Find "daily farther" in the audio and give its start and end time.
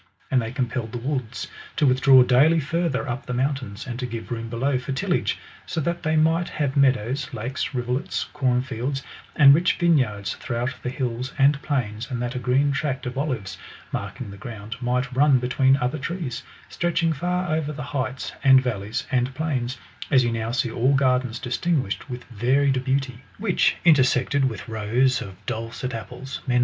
2.23-3.07